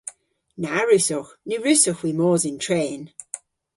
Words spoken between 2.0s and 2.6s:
hwi mos yn